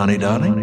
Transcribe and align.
Honey, 0.00 0.16
darling? 0.16 0.59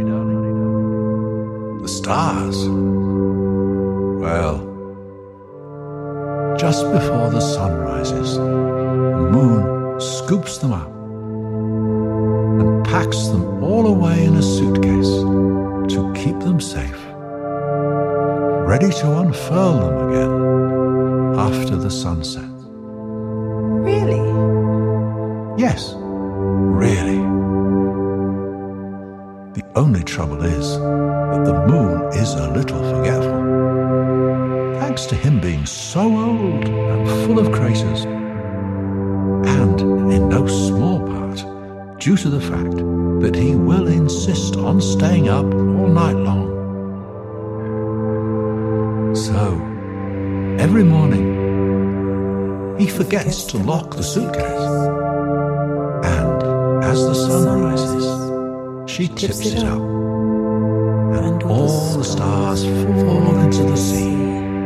It 59.54 59.64
up, 59.64 59.82
and 59.82 61.44
all 61.44 61.98
the 61.98 62.04
stars 62.04 62.64
fall 62.64 63.40
into 63.40 63.64
the 63.64 63.78
sea, 63.78 64.16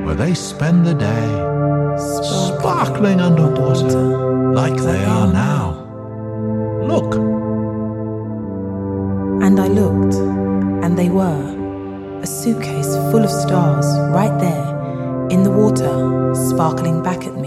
where 0.04 0.16
they 0.16 0.34
spend 0.34 0.86
the 0.86 0.94
day 0.94 1.52
sparkling 1.98 3.20
underwater 3.20 4.54
like 4.54 4.76
they 4.76 5.04
are 5.06 5.32
now. 5.32 5.88
Look, 6.88 7.16
And 9.44 9.60
I 9.60 9.68
looked, 9.68 10.16
and 10.84 10.98
they 10.98 11.10
were 11.10 12.20
a 12.22 12.28
suitcase 12.28 12.96
full 13.10 13.24
of 13.24 13.32
stars 13.32 13.88
right 14.14 14.40
there 14.40 15.30
in 15.30 15.42
the 15.42 15.50
water, 15.50 16.36
sparkling 16.36 17.02
back 17.02 17.26
at 17.26 17.36
me. 17.36 17.41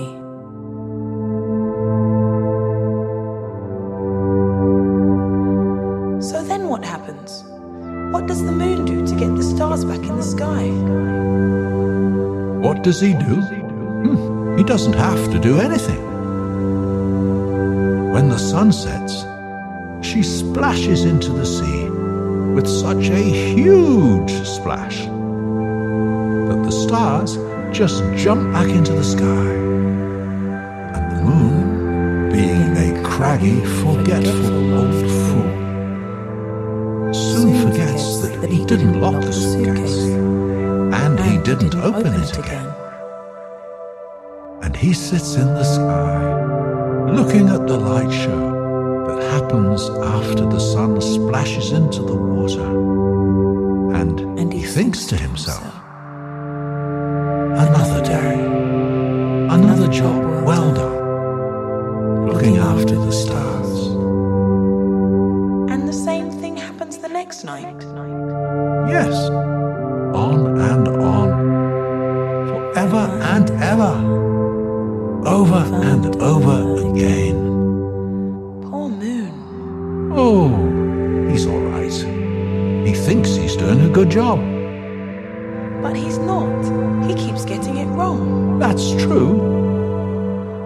Does 12.84 13.00
he 13.00 13.14
do? 13.14 13.36
Hmm, 13.40 14.58
he 14.58 14.62
doesn't 14.62 14.92
have 14.92 15.32
to 15.32 15.38
do 15.38 15.58
anything. 15.58 16.04
When 18.12 18.28
the 18.28 18.36
sun 18.36 18.72
sets, 18.72 19.24
she 20.06 20.22
splashes 20.22 21.06
into 21.06 21.32
the 21.32 21.46
sea 21.46 21.88
with 22.54 22.68
such 22.68 23.08
a 23.08 23.22
huge 23.22 24.32
splash 24.46 24.98
that 26.48 26.60
the 26.62 26.70
stars 26.70 27.38
just 27.74 28.04
jump 28.14 28.52
back 28.52 28.68
into 28.68 28.92
the 28.92 29.02
sky. 29.02 29.50
And 30.94 31.04
the 31.10 31.22
moon, 31.24 32.30
being 32.30 32.76
a 32.76 33.02
craggy, 33.02 33.64
forgetful 33.82 34.74
old 34.74 35.03
didn't 41.54 41.80
open 41.80 42.14
it 42.14 42.36
again. 42.36 42.66
And 44.62 44.76
he 44.76 44.92
sits 44.92 45.36
in 45.36 45.46
the 45.46 45.62
sky, 45.62 47.12
looking 47.12 47.48
at 47.48 47.66
the 47.66 47.78
light 47.78 48.10
show 48.10 49.06
that 49.06 49.22
happens 49.34 49.88
after 49.90 50.46
the 50.46 50.58
sun 50.58 51.00
splashes 51.00 51.70
into 51.70 52.02
the 52.02 52.16
water. 52.16 52.66
And, 53.94 54.20
And 54.38 54.52
he 54.52 54.64
thinks 54.64 55.06
to 55.06 55.16
himself, 55.16 55.83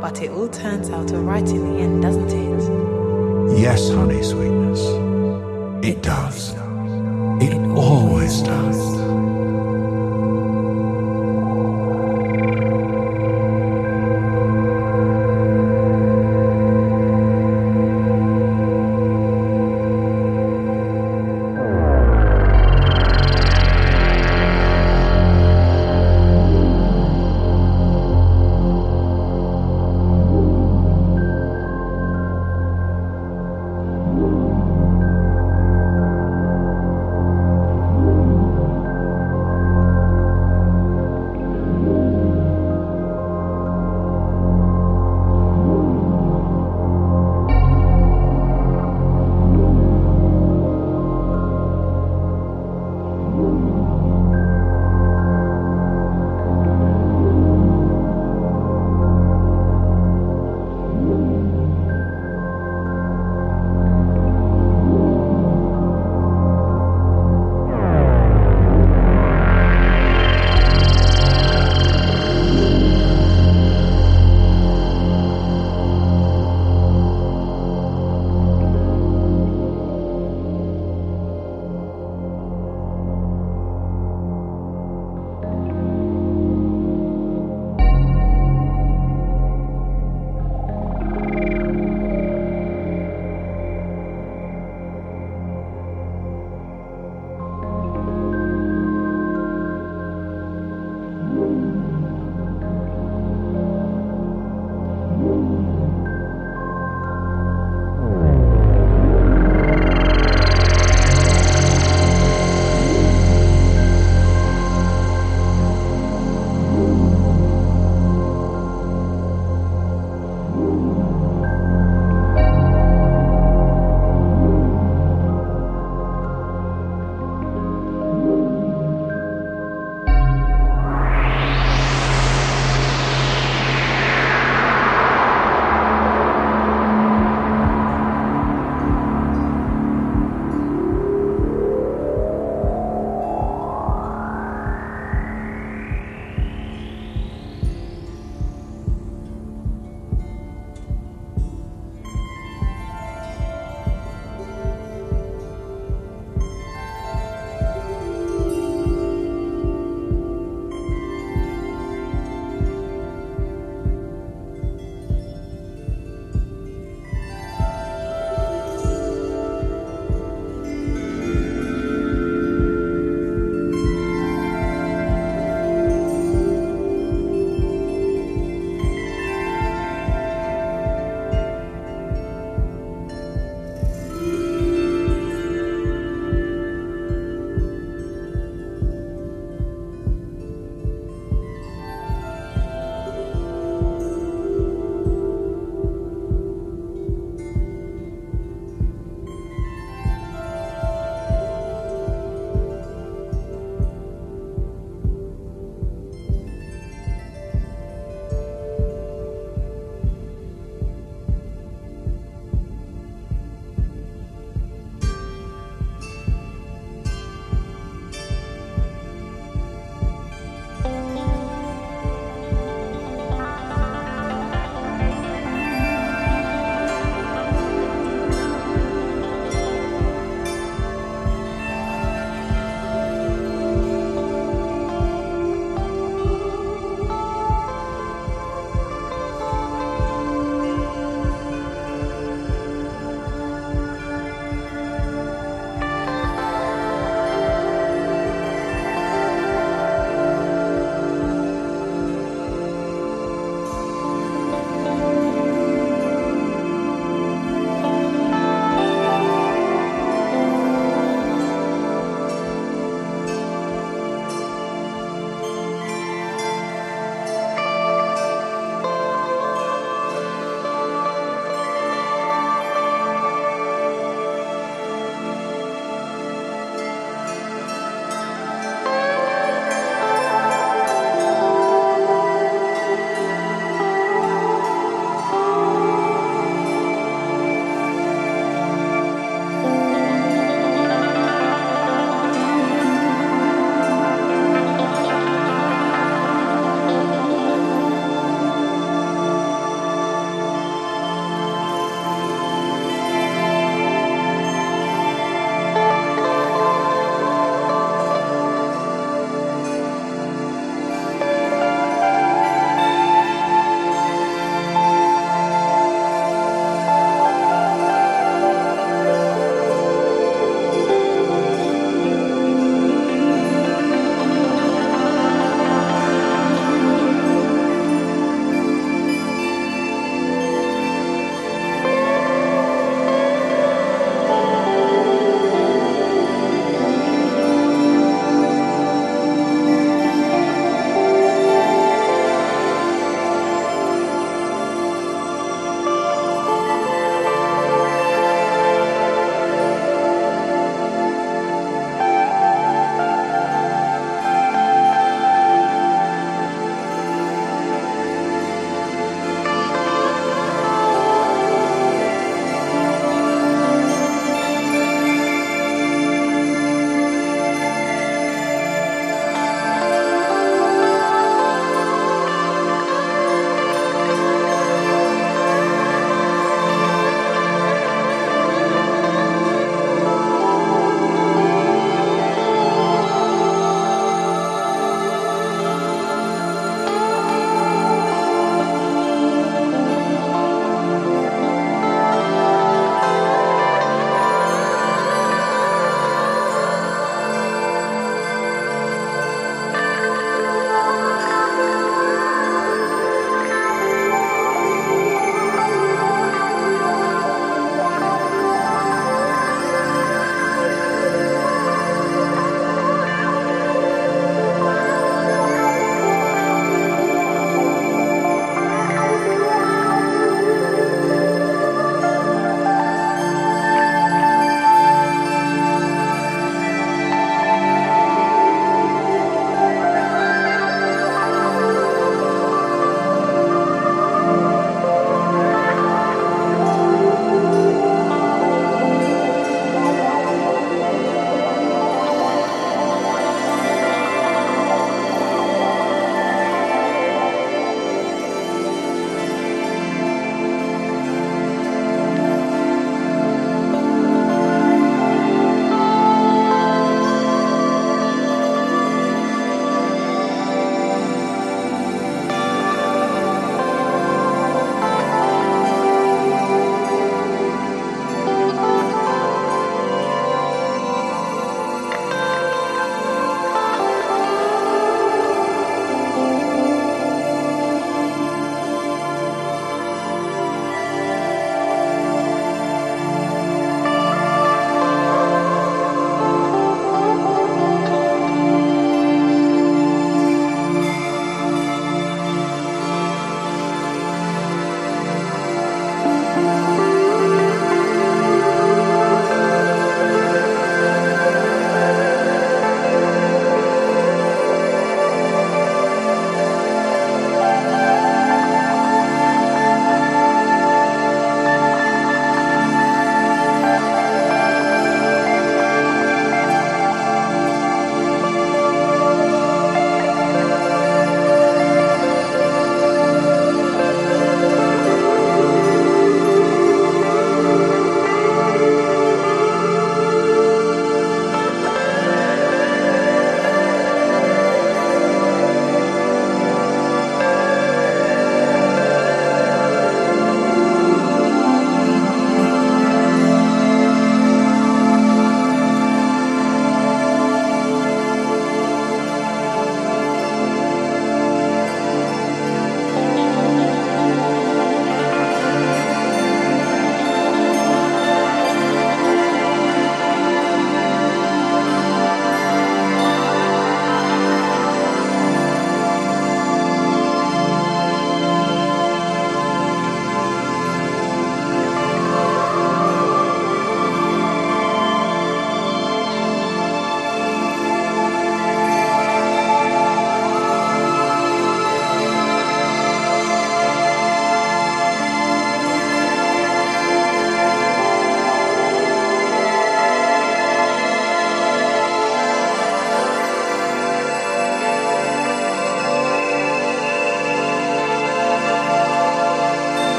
But 0.00 0.22
it 0.22 0.30
all 0.30 0.48
turns 0.48 0.88
out 0.88 1.12
alright 1.12 1.46
in 1.48 1.74
the 1.74 1.80
end, 1.80 2.00
doesn't 2.00 2.30
it? 2.30 3.58
Yes, 3.60 3.90
honey 3.90 4.22
sweetness. 4.22 4.80
It 5.84 6.02
does. 6.02 6.54
It 7.42 7.54
always 7.76 8.40
does. 8.40 8.99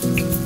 Bye. 0.00 0.37